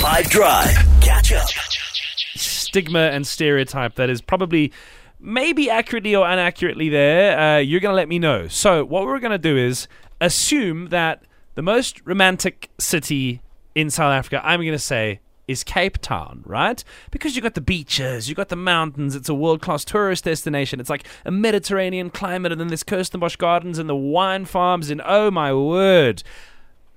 [0.00, 0.70] 5 Drive.
[1.02, 1.46] Catch up.
[2.34, 4.72] stigma and stereotype that is probably
[5.20, 8.48] maybe accurately or inaccurately there, uh, you're going to let me know.
[8.48, 9.88] So, what we're going to do is
[10.18, 11.24] assume that
[11.54, 13.42] the most romantic city
[13.74, 16.82] in South Africa, I'm going to say, is Cape Town, right?
[17.10, 20.80] Because you've got the beaches, you've got the mountains, it's a world class tourist destination.
[20.80, 25.02] It's like a Mediterranean climate, and then there's Kirstenbosch Gardens and the wine farms, and
[25.04, 26.22] oh my word.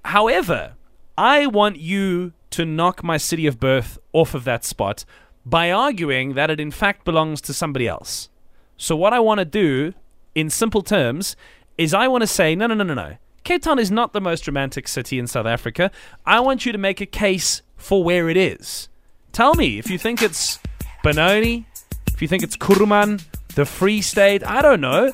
[0.06, 0.76] However,
[1.18, 5.06] I want you to knock my city of birth off of that spot
[5.46, 8.30] by arguing that it in fact belongs to somebody else.
[8.78, 9.94] So, what I want to do,
[10.36, 11.36] in simple terms,
[11.78, 13.18] is I want to say, no, no, no, no, no.
[13.44, 15.92] Cape Town is not the most romantic city in South Africa.
[16.26, 18.88] I want you to make a case for where it is.
[19.32, 20.60] Tell me if you think it's
[21.04, 21.66] Benoni,
[22.08, 23.24] if you think it's Kuruman,
[23.56, 25.12] the Free State, I don't know.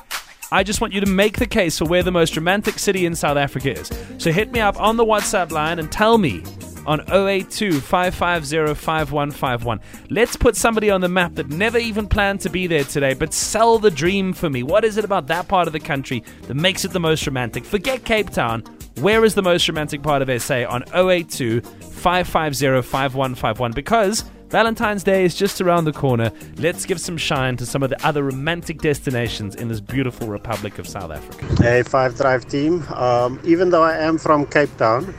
[0.52, 3.14] I just want you to make the case for where the most romantic city in
[3.14, 3.90] South Africa is.
[4.18, 6.42] So hit me up on the WhatsApp line and tell me
[6.86, 9.80] on 082 550 5151.
[10.10, 13.32] Let's put somebody on the map that never even planned to be there today, but
[13.32, 14.62] sell the dream for me.
[14.62, 17.64] What is it about that part of the country that makes it the most romantic?
[17.64, 18.62] Forget Cape Town.
[19.00, 23.72] Where is the most romantic part of SA on 082 550 5151?
[23.72, 26.32] Because Valentine's Day is just around the corner.
[26.56, 30.80] Let's give some shine to some of the other romantic destinations in this beautiful Republic
[30.80, 31.62] of South Africa.
[31.62, 32.82] Hey, Five Drive team.
[32.94, 35.14] Um, even though I am from Cape Town,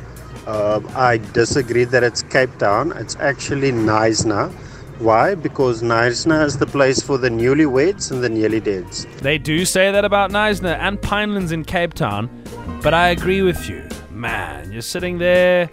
[0.52, 2.92] uh, I disagree that it's Cape Town.
[2.98, 4.52] It's actually Knysna.
[5.00, 5.34] Why?
[5.34, 9.06] Because Knysna is the place for the newlyweds and the nearly deads.
[9.22, 12.30] They do say that about Knysna and Pinelands in Cape Town,
[12.84, 13.88] but I agree with you.
[14.12, 15.70] Man, you're sitting there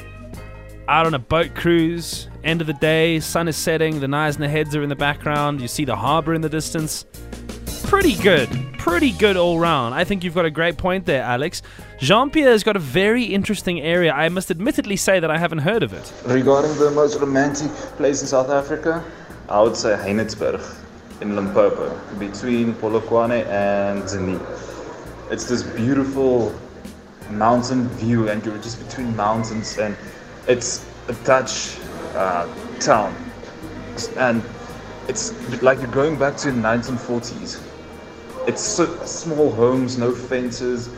[0.86, 4.76] out on a boat cruise, end of the day, sun is setting, the Knysna heads
[4.76, 7.04] are in the background, you see the harbour in the distance.
[7.88, 8.50] Pretty good.
[8.76, 9.94] Pretty good all round.
[9.94, 11.62] I think you've got a great point there, Alex.
[11.98, 14.12] Jean Pierre has got a very interesting area.
[14.12, 16.12] I must admittedly say that I haven't heard of it.
[16.26, 19.02] Regarding the most romantic place in South Africa,
[19.48, 20.62] I would say Haenertsburg
[21.22, 24.40] in Limpopo, between Polokwane and Tzaneen.
[25.30, 26.54] It's this beautiful
[27.30, 29.96] mountain view, and you're just between mountains, and
[30.46, 31.78] it's a Dutch
[32.14, 32.46] uh,
[32.80, 33.16] town,
[34.18, 34.42] and
[35.08, 35.32] it's
[35.62, 37.64] like you're going back to the 1940s.
[38.48, 40.88] It's so small homes, no fences,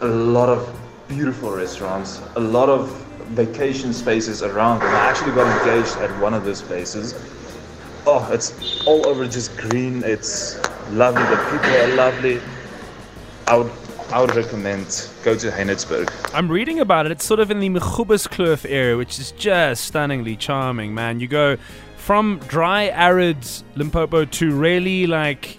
[0.00, 0.68] a lot of
[1.06, 2.90] beautiful restaurants, a lot of
[3.28, 4.82] vacation spaces around.
[4.82, 7.14] And I actually got engaged at one of those places.
[8.04, 10.02] Oh, it's all over just green.
[10.04, 10.58] It's
[10.90, 11.22] lovely.
[11.22, 12.40] The people are lovely.
[13.46, 13.70] I would,
[14.10, 16.10] I would recommend go to Haenertsburg.
[16.34, 17.12] I'm reading about it.
[17.12, 21.20] It's sort of in the Magoebaskloof area, which is just stunningly charming, man.
[21.20, 21.58] You go
[21.96, 25.58] from dry, arid Limpopo to really like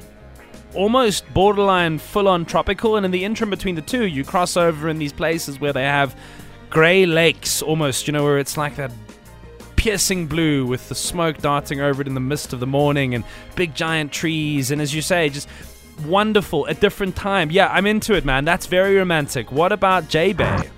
[0.74, 2.96] almost borderline full on tropical.
[2.96, 5.84] And in the interim between the two, you cross over in these places where they
[5.84, 6.16] have
[6.70, 8.92] grey lakes almost, you know, where it's like that
[9.76, 13.24] piercing blue with the smoke darting over it in the mist of the morning and
[13.56, 14.72] big giant trees.
[14.72, 15.48] And as you say, just
[16.06, 17.50] wonderful, a different time.
[17.52, 18.46] Yeah, I'm into it, man.
[18.46, 19.52] That's very romantic.
[19.52, 20.70] What about J Bay?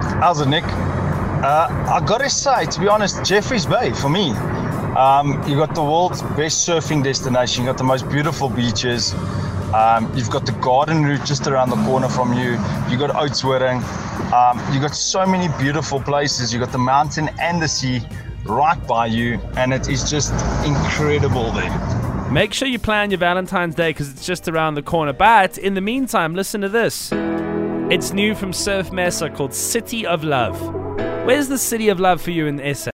[0.00, 0.64] How's it, Nick?
[0.64, 4.32] Uh, I gotta say, to be honest, Jeffrey's Bay for me.
[4.96, 7.64] Um, you got the world's best surfing destination.
[7.64, 9.12] you've got the most beautiful beaches.
[9.74, 12.52] Um, you've got the garden route just around the corner from you.
[12.88, 13.82] you've got Oudtshoorn.
[14.32, 16.52] Um, you got so many beautiful places.
[16.52, 18.02] you've got the mountain and the sea
[18.44, 20.32] right by you, and it is just
[20.64, 22.30] incredible there.
[22.30, 25.12] Make sure you plan your Valentine's Day because it's just around the corner.
[25.12, 27.10] But in the meantime, listen to this.
[27.90, 30.60] It's new from Surf Mesa called City of Love.
[31.26, 32.93] Where's the City of Love for you in SA?